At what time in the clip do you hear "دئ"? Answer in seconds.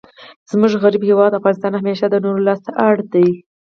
3.13-3.29